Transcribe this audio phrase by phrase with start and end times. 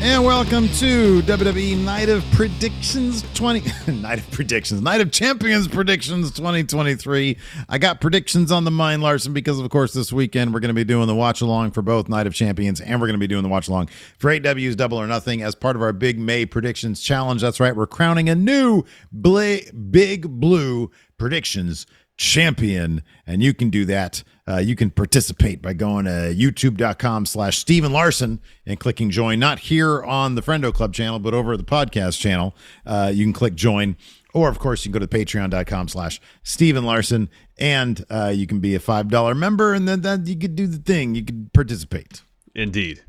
[0.00, 6.30] And welcome to WWE Night of Predictions 20 Night of Predictions, Night of Champions Predictions
[6.30, 7.36] 2023.
[7.68, 10.74] I got predictions on the mind, Larson, because of course this weekend we're going to
[10.74, 13.26] be doing the watch along for both Night of Champions and we're going to be
[13.26, 13.88] doing the watch along
[14.18, 17.42] for AEW's Double or Nothing as part of our big May predictions challenge.
[17.42, 21.86] That's right, we're crowning a new bla- big blue predictions
[22.18, 27.58] champion and you can do that uh, you can participate by going to youtube.com slash
[27.58, 31.58] stephen larson and clicking join not here on the friendo club channel but over at
[31.58, 33.96] the podcast channel uh, you can click join
[34.34, 38.58] or of course you can go to patreon.com slash stephen larson and uh, you can
[38.58, 41.52] be a five dollar member and then, then you could do the thing you could
[41.52, 42.22] participate
[42.58, 43.04] Indeed.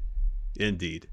[0.59, 1.07] Indeed.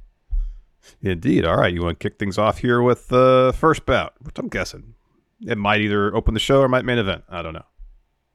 [1.01, 1.47] Indeed.
[1.47, 1.73] All right.
[1.73, 4.95] You want to kick things off here with the first bout, which I'm guessing
[5.41, 7.25] it might either open the show or might main event.
[7.31, 7.65] I don't know.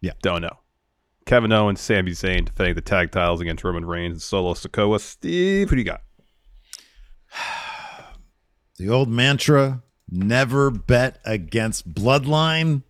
[0.02, 0.14] Yeah.
[0.22, 0.58] Don't know.
[1.26, 5.00] Kevin Owens, Sami Zayn defending the tag titles against Roman Reigns and Solo Sikoa.
[5.00, 6.02] Steve, who do you got?
[8.78, 12.84] the old mantra never bet against bloodline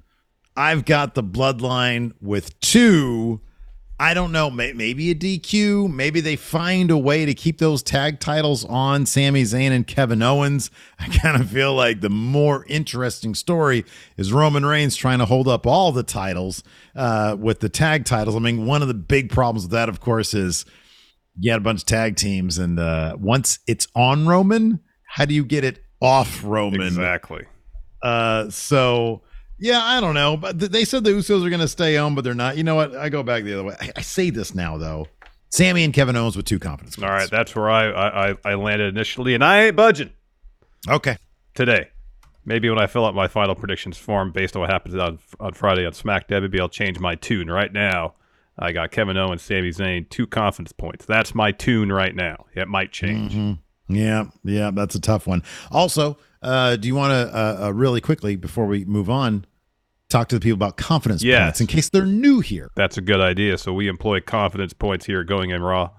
[0.57, 3.39] i've got the bloodline with two
[4.01, 4.49] i don't know.
[4.49, 9.05] May- maybe a dq maybe they find a way to keep those tag titles on
[9.05, 10.71] Sami Zayn and Kevin Owens.
[10.99, 13.85] I kind of feel like the more interesting story
[14.17, 16.63] is Roman Reigns trying to hold up all the titles
[16.95, 18.35] uh, with the tag titles.
[18.35, 20.65] I mean one of the big problems with that of course is
[21.39, 25.33] you had a bunch of tag teams and uh, once it's on roman how do
[25.33, 26.81] you get it off roman?
[26.81, 27.45] Exactly.
[28.01, 29.21] uh, so
[29.61, 32.15] yeah, I don't know, but th- they said the Usos are going to stay on,
[32.15, 32.57] but they're not.
[32.57, 32.95] You know what?
[32.95, 33.75] I go back the other way.
[33.79, 35.07] I, I say this now though.
[35.49, 36.95] Sami and Kevin Owens with two confidence.
[36.95, 37.07] Points.
[37.09, 37.29] All right.
[37.29, 40.11] That's where I, I, I- I landed initially, and I ain't budging
[40.89, 41.17] okay.
[41.53, 41.89] today.
[42.43, 45.53] Maybe when I fill out my final predictions form based on what happens on, on
[45.53, 47.51] Friday on SmackDown, maybe I'll change my tune.
[47.51, 48.15] Right now,
[48.57, 51.05] I got Kevin Owens, Sami Zayn, two confidence points.
[51.05, 52.45] That's my tune right now.
[52.55, 53.33] It might change.
[53.33, 53.93] Mm-hmm.
[53.95, 55.43] Yeah, yeah, that's a tough one.
[55.69, 59.45] Also, uh, do you want to uh, uh, really quickly before we move on
[60.11, 61.43] talk to the people about confidence Yes.
[61.43, 62.69] points in case they're new here?
[62.75, 63.57] That's a good idea.
[63.57, 65.91] So we employ confidence points here going in Raw.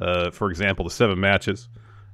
[0.00, 1.68] Uh, for example, the seven matches,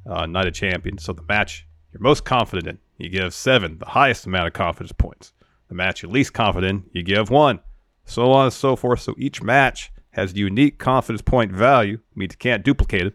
[0.08, 1.04] uh, Night of Champions.
[1.04, 4.92] So the match you're most confident in, you give seven, the highest amount of confidence
[4.92, 5.32] points.
[5.68, 7.60] The match you're least confident in, you give one.
[8.04, 9.00] So on and so forth.
[9.00, 11.98] So each match has unique confidence point value.
[12.14, 13.14] Means you can't duplicate it.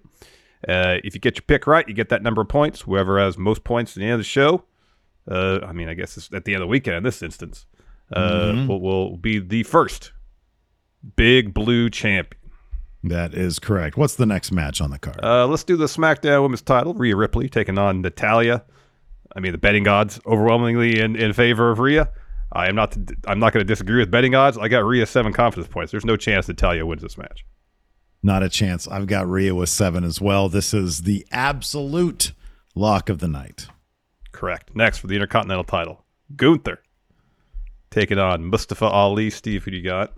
[0.68, 2.82] Uh, if you get your pick right, you get that number of points.
[2.82, 4.64] Whoever has most points at the end of the show,
[5.30, 7.66] uh, I mean, I guess it's at the end of the weekend in this instance,
[8.14, 10.12] uh, will, will be the first
[11.16, 12.42] big blue champion.
[13.04, 13.96] That is correct.
[13.96, 15.20] What's the next match on the card?
[15.24, 16.94] Uh, let's do the SmackDown Women's Title.
[16.94, 18.64] Rhea Ripley taking on Natalya.
[19.36, 22.10] I mean, the betting odds overwhelmingly in, in favor of Rhea.
[22.52, 22.98] I am not.
[23.28, 24.58] I'm not going to disagree with betting odds.
[24.58, 25.92] I got Rhea seven confidence points.
[25.92, 27.46] There's no chance Natalya wins this match.
[28.24, 28.88] Not a chance.
[28.88, 30.50] I've got Rhea with seven as well.
[30.50, 32.32] This is the absolute
[32.74, 33.68] lock of the night.
[34.32, 34.76] Correct.
[34.76, 36.06] Next for the Intercontinental title,
[36.36, 36.80] Gunther
[37.90, 39.30] taking on Mustafa Ali.
[39.30, 40.14] Steve, who do you got?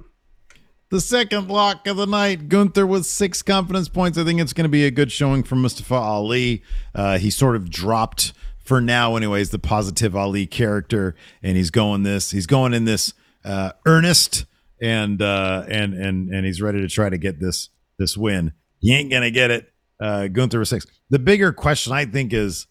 [0.89, 4.17] The second lock of the night, Gunther with six confidence points.
[4.17, 6.63] I think it's going to be a good showing from Mustafa Ali.
[6.95, 12.01] Uh, he sort of dropped, for now, anyways, the positive Ali character, and he's going
[12.01, 12.31] this.
[12.31, 13.13] He's going in this
[13.45, 14.45] uh, earnest,
[14.81, 17.69] and uh, and and and he's ready to try to get this
[17.99, 18.53] this win.
[18.79, 19.71] He ain't gonna get it.
[19.99, 20.87] Uh, Gunther with six.
[21.11, 22.65] The bigger question I think is,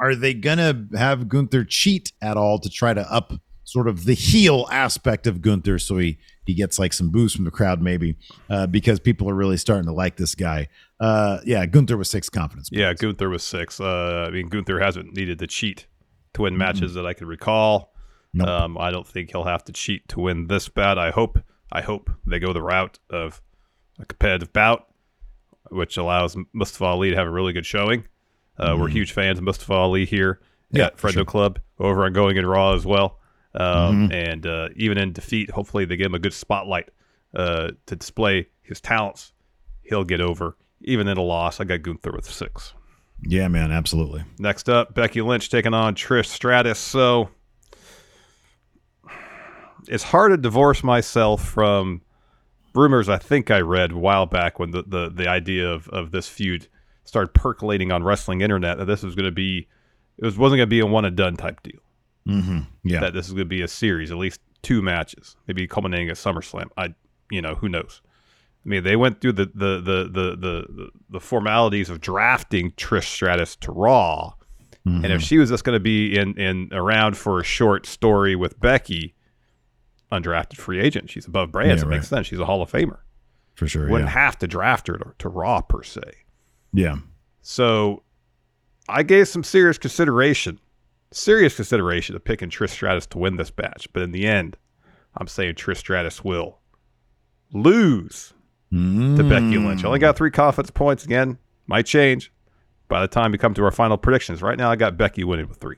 [0.00, 3.32] are they gonna have Gunther cheat at all to try to up
[3.70, 7.44] sort of the heel aspect of Gunther, so he he gets like some boost from
[7.44, 8.16] the crowd, maybe
[8.48, 10.68] uh, because people are really starting to like this guy.
[10.98, 12.68] Uh, yeah, Gunther was six confidence.
[12.72, 12.92] Yeah.
[12.94, 13.80] Gunther was six.
[13.80, 15.86] Uh, I mean, Gunther hasn't needed to cheat
[16.34, 17.02] to win matches mm-hmm.
[17.02, 17.94] that I can recall.
[18.32, 18.48] Nope.
[18.48, 20.98] Um, I don't think he'll have to cheat to win this bout.
[20.98, 21.38] I hope.
[21.72, 23.40] I hope they go the route of
[24.00, 24.88] a competitive bout,
[25.70, 28.08] which allows Mustafa Ali to have a really good showing.
[28.58, 28.80] Uh, mm-hmm.
[28.80, 30.40] We're huge fans of Mustafa Ali here
[30.72, 31.24] yeah, at Friendo sure.
[31.24, 33.19] Club over on Going in Raw as well.
[33.54, 34.12] Um, mm-hmm.
[34.12, 36.90] And uh, even in defeat, hopefully they give him a good spotlight
[37.34, 39.32] uh, to display his talents.
[39.82, 40.56] He'll get over.
[40.82, 42.74] Even in a loss, I got Gunther with six.
[43.22, 44.24] Yeah, man, absolutely.
[44.38, 46.78] Next up, Becky Lynch taking on Trish Stratus.
[46.78, 47.28] So
[49.88, 52.02] it's hard to divorce myself from
[52.74, 56.12] rumors I think I read a while back when the, the, the idea of, of
[56.12, 56.68] this feud
[57.04, 59.66] started percolating on wrestling internet that this was going to be
[60.18, 61.80] it was wasn't going to be a one and done type deal.
[62.30, 62.58] Mm-hmm.
[62.84, 66.08] Yeah, that this is going to be a series, at least two matches, maybe culminating
[66.10, 66.68] at SummerSlam.
[66.76, 66.94] I,
[67.30, 68.02] you know, who knows?
[68.64, 73.04] I mean, they went through the the the the the, the formalities of drafting Trish
[73.04, 74.34] Stratus to Raw,
[74.86, 75.04] mm-hmm.
[75.04, 78.36] and if she was just going to be in in around for a short story
[78.36, 79.14] with Becky,
[80.12, 81.82] undrafted free agent, she's above brands.
[81.82, 81.96] Yeah, it right.
[81.96, 82.26] makes sense.
[82.26, 82.98] She's a Hall of Famer
[83.54, 83.88] for sure.
[83.88, 84.14] Wouldn't yeah.
[84.14, 86.02] have to draft her to, to Raw per se.
[86.72, 86.96] Yeah.
[87.42, 88.02] So
[88.88, 90.58] I gave some serious consideration
[91.12, 94.56] serious consideration of picking Trish Stratus to win this match, but in the end,
[95.16, 96.58] I'm saying Trish Stratus will
[97.52, 98.32] lose
[98.72, 99.16] mm.
[99.16, 99.84] to Becky Lynch.
[99.84, 101.38] only got three confidence points again.
[101.66, 102.32] Might change
[102.88, 104.42] by the time we come to our final predictions.
[104.42, 105.76] Right now, I got Becky winning with three.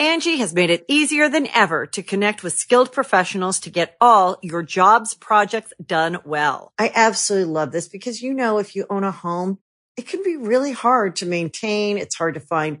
[0.00, 4.38] Angi has made it easier than ever to connect with skilled professionals to get all
[4.42, 6.72] your jobs projects done well.
[6.78, 9.58] I absolutely love this because, you know, if you own a home,
[9.96, 11.96] it can be really hard to maintain.
[11.96, 12.80] It's hard to find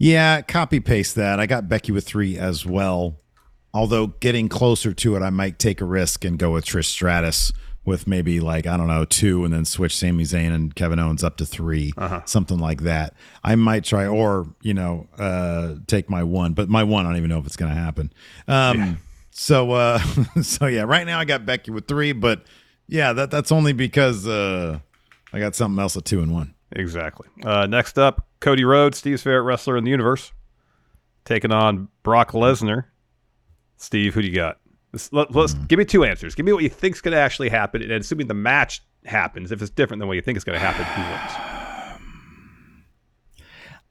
[0.00, 1.38] Yeah, copy paste that.
[1.40, 3.18] I got Becky with three as well.
[3.74, 7.52] Although getting closer to it, I might take a risk and go with Trish Stratus
[7.84, 11.22] with maybe like I don't know two, and then switch Sami Zayn and Kevin Owens
[11.22, 12.22] up to 3 uh-huh.
[12.24, 13.12] something like that.
[13.44, 17.18] I might try, or you know, uh, take my one, but my one I don't
[17.18, 18.10] even know if it's going to happen.
[18.48, 18.94] Um, yeah.
[19.32, 19.98] So, uh,
[20.42, 22.44] so yeah, right now I got Becky with three, but
[22.88, 24.78] yeah, that that's only because uh,
[25.30, 26.54] I got something else at two and one.
[26.72, 27.28] Exactly.
[27.42, 30.32] Uh, next up, Cody Rhodes, Steve's favorite wrestler in the universe,
[31.24, 32.84] taking on Brock Lesnar.
[33.76, 34.58] Steve, who do you got?
[34.92, 35.68] Let's, let, us mm.
[35.68, 36.34] give me two answers.
[36.34, 39.62] Give me what you think's going to actually happen, and assuming the match happens, if
[39.62, 41.60] it's different than what you think is going to happen, who wins?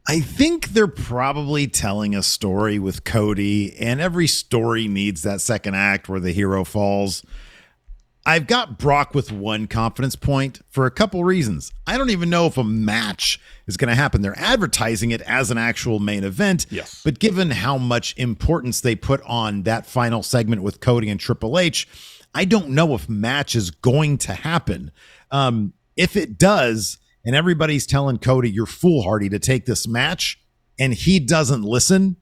[0.07, 5.75] I think they're probably telling a story with Cody, and every story needs that second
[5.75, 7.23] act where the hero falls.
[8.29, 11.73] I've got Brock with one confidence point for a couple reasons.
[11.87, 14.21] I don't even know if a match is going to happen.
[14.21, 16.67] They're advertising it as an actual main event.
[16.69, 17.01] Yes.
[17.03, 21.57] But given how much importance they put on that final segment with Cody and Triple
[21.57, 21.87] H,
[22.35, 24.91] I don't know if match is going to happen.
[25.31, 30.39] Um, if it does, and everybody's telling Cody you're foolhardy to take this match,
[30.77, 32.15] and he doesn't listen,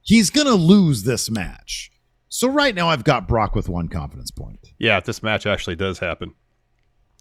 [0.00, 1.92] he's going to lose this match.
[2.34, 4.72] So right now I've got Brock with one confidence point.
[4.78, 6.32] Yeah, if this match actually does happen,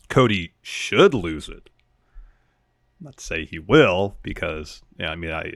[0.08, 1.70] Cody should lose it.
[3.02, 5.52] Not to say he will, because yeah, I mean, I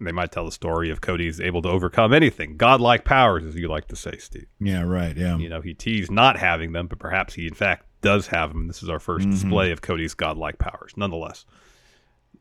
[0.00, 3.68] they might tell the story of Cody's able to overcome anything, godlike powers, as you
[3.68, 4.46] like to say, Steve.
[4.60, 5.14] Yeah, right.
[5.14, 8.54] Yeah, you know, he teased not having them, but perhaps he in fact does have
[8.54, 8.66] them.
[8.66, 9.30] This is our 1st mm-hmm.
[9.30, 11.44] display of Cody's godlike powers, nonetheless.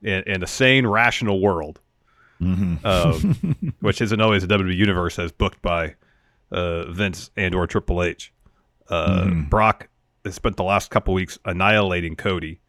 [0.01, 1.81] In, in a sane, rational world,
[2.39, 2.75] mm-hmm.
[2.81, 3.19] uh,
[3.81, 5.95] which isn't always a WWE universe as booked by
[6.55, 8.33] uh, Vince and or Triple H.
[8.89, 9.49] Uh, mm.
[9.49, 9.89] Brock
[10.23, 12.61] has spent the last couple weeks annihilating Cody.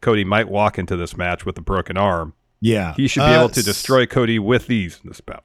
[0.00, 2.34] Cody might walk into this match with a broken arm.
[2.60, 5.44] Yeah, he should be uh, able to destroy Cody with ease in this bout.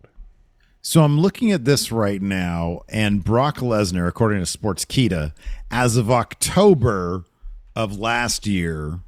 [0.81, 5.33] So I'm looking at this right now, and Brock Lesnar, according to Sports Sportskeeda,
[5.71, 7.25] as of October
[7.75, 8.99] of last year,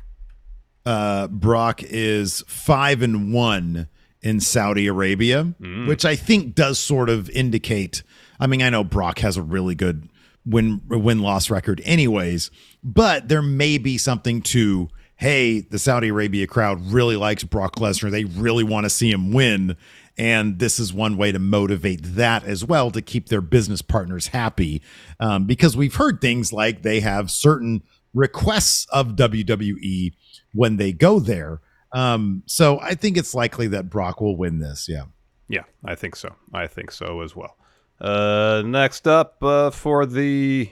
[0.85, 3.87] uh, Brock is five and one
[4.21, 5.87] in Saudi Arabia, mm.
[5.87, 8.03] which I think does sort of indicate.
[8.39, 10.09] I mean, I know Brock has a really good
[10.45, 12.51] win win loss record, anyways,
[12.83, 18.09] but there may be something to hey, the Saudi Arabia crowd really likes Brock Lesnar.
[18.09, 19.75] They really want to see him win.
[20.17, 24.27] And this is one way to motivate that as well to keep their business partners
[24.27, 24.81] happy.
[25.19, 30.13] Um, because we've heard things like they have certain requests of WWE
[30.53, 31.59] when they go there.
[31.91, 34.87] Um, so I think it's likely that Brock will win this.
[34.87, 35.05] Yeah.
[35.49, 36.33] Yeah, I think so.
[36.53, 37.57] I think so as well.
[37.99, 40.71] Uh, next up uh, for the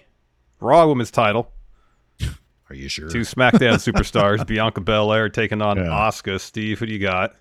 [0.60, 1.52] Raw Women's title.
[2.70, 3.10] Are you sure?
[3.10, 5.84] Two SmackDown superstars, Bianca Belair taking on yeah.
[5.84, 6.40] Asuka.
[6.40, 7.36] Steve, who do you got?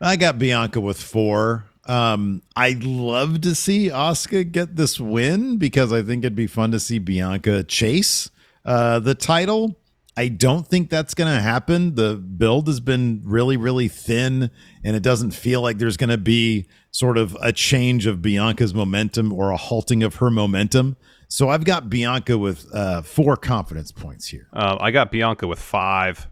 [0.00, 1.64] I got Bianca with four.
[1.86, 6.70] Um, I'd love to see Asuka get this win because I think it'd be fun
[6.72, 8.30] to see Bianca chase
[8.64, 9.78] uh, the title.
[10.16, 11.94] I don't think that's going to happen.
[11.94, 14.50] The build has been really, really thin,
[14.84, 16.66] and it doesn't feel like there's going to be
[16.98, 20.96] sort of a change of Bianca's momentum or a halting of her momentum.
[21.28, 24.48] So I've got Bianca with uh, four confidence points here.
[24.52, 26.26] Uh, I got Bianca with five.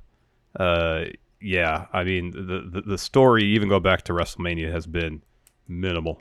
[0.59, 1.05] Uh,
[1.41, 5.23] yeah, I mean the, the, the story even go back to WrestleMania has been
[5.69, 6.21] minimal.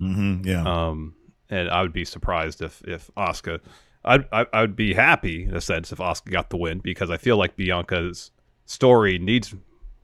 [0.00, 0.64] Mm-hmm, yeah.
[0.64, 1.14] Um,
[1.48, 3.60] and I would be surprised if if Asuka,
[4.04, 7.10] I'd, I, I would be happy in a sense if Asuka got the win because
[7.10, 8.32] I feel like Bianca's
[8.64, 9.54] story needs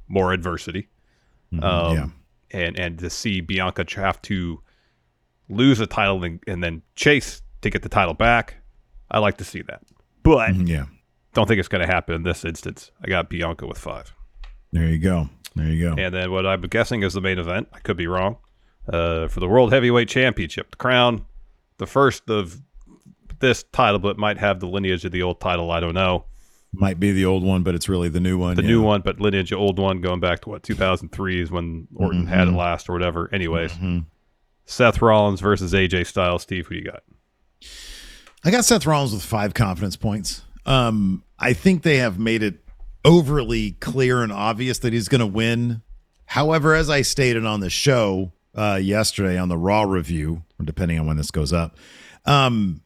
[0.06, 0.88] more adversity.
[1.52, 2.06] Mm-hmm, um, yeah.
[2.50, 4.60] And and to see Bianca have to
[5.48, 8.56] lose a title and, and, then chase to get the title back,
[9.10, 9.82] I like to see that.
[10.22, 10.86] But mm-hmm, yeah,
[11.34, 12.90] don't think it's going to happen in this instance.
[13.02, 14.12] I got Bianca with five.
[14.72, 15.28] There you go.
[15.54, 16.00] There you go.
[16.00, 17.68] And then what I'm guessing is the main event.
[17.72, 18.38] I could be wrong.
[18.88, 21.24] Uh, for the World Heavyweight Championship, the crown,
[21.78, 22.60] the first of
[23.38, 25.70] this title, but might have the lineage of the old title.
[25.70, 26.26] I don't know.
[26.76, 28.56] Might be the old one, but it's really the new one.
[28.56, 28.68] The yeah.
[28.68, 32.28] new one, but lineage old one going back to what 2003 is when Orton mm-hmm.
[32.28, 33.28] had it last or whatever.
[33.32, 34.00] Anyways, mm-hmm.
[34.66, 36.42] Seth Rollins versus AJ Styles.
[36.42, 37.02] Steve, who you got?
[38.44, 40.42] I got Seth Rollins with five confidence points.
[40.66, 42.56] Um, I think they have made it
[43.04, 45.82] overly clear and obvious that he's going to win.
[46.26, 51.06] However, as I stated on the show uh, yesterday on the Raw review, depending on
[51.06, 51.76] when this goes up,
[52.24, 52.80] um,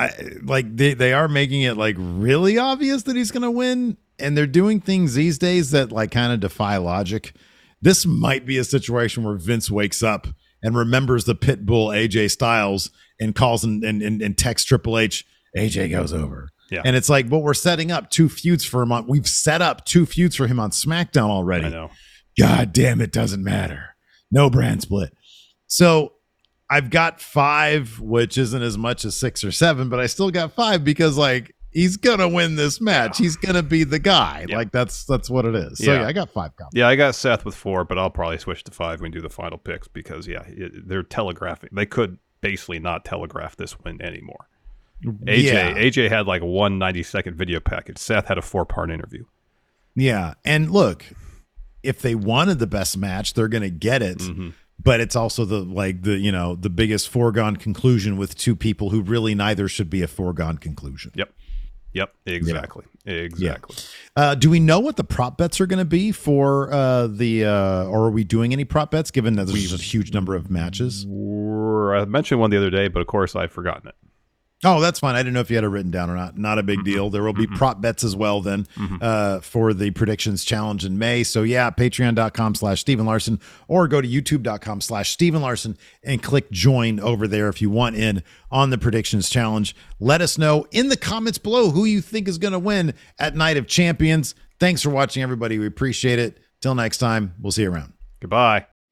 [0.00, 3.98] I, like they, they are making it like really obvious that he's going to win
[4.18, 7.34] and they're doing things these days that like kind of defy logic.
[7.82, 10.26] This might be a situation where vince wakes up
[10.62, 12.90] and remembers the pit bull aj styles
[13.20, 16.48] and calls and, and, and, and texts triple h aj goes over.
[16.70, 16.82] Yeah.
[16.84, 19.84] and it's like well we're setting up two feuds for him on we've set up
[19.84, 21.66] two feuds for him on smackdown already.
[21.66, 21.90] I know.
[22.38, 23.96] God damn it doesn't matter.
[24.30, 25.12] No brand split.
[25.66, 26.14] So
[26.70, 30.52] I've got five, which isn't as much as six or seven, but I still got
[30.52, 33.18] five because like he's gonna win this match.
[33.18, 34.46] He's gonna be the guy.
[34.48, 34.56] Yep.
[34.56, 35.78] Like that's that's what it is.
[35.78, 36.52] So yeah, yeah I got five.
[36.72, 39.20] Yeah, I got Seth with four, but I'll probably switch to five when we do
[39.20, 40.44] the final picks because yeah,
[40.86, 41.70] they're telegraphing.
[41.72, 44.46] They could basically not telegraph this win anymore.
[45.04, 45.74] AJ yeah.
[45.74, 47.98] AJ had like one 90 second video package.
[47.98, 49.24] Seth had a four part interview.
[49.96, 51.04] Yeah, and look,
[51.82, 54.18] if they wanted the best match, they're gonna get it.
[54.18, 54.50] Mm-hmm
[54.82, 58.90] but it's also the like the you know the biggest foregone conclusion with two people
[58.90, 61.12] who really neither should be a foregone conclusion.
[61.14, 61.32] Yep.
[61.92, 63.12] Yep, exactly, yeah.
[63.14, 63.76] exactly.
[64.16, 64.22] Yeah.
[64.22, 67.44] Uh, do we know what the prop bets are going to be for uh, the,
[67.44, 69.10] uh, or are we doing any prop bets?
[69.10, 73.00] Given that there's a huge number of matches, I mentioned one the other day, but
[73.00, 73.96] of course I've forgotten it.
[74.62, 75.14] Oh, that's fine.
[75.14, 76.36] I didn't know if you had it written down or not.
[76.36, 76.92] Not a big mm-hmm.
[76.92, 77.10] deal.
[77.10, 77.56] There will be mm-hmm.
[77.56, 78.96] prop bets as well then mm-hmm.
[79.00, 81.22] uh, for the predictions challenge in May.
[81.22, 86.50] So yeah, patreon.com slash Stephen Larson or go to youtube.com slash Stephen Larson and click
[86.50, 89.74] join over there if you want in on the predictions challenge.
[89.98, 93.34] Let us know in the comments below who you think is going to win at
[93.34, 94.34] Night of Champions.
[94.58, 95.58] Thanks for watching, everybody.
[95.58, 96.38] We appreciate it.
[96.60, 97.94] Till next time, we'll see you around.
[98.20, 98.69] Goodbye.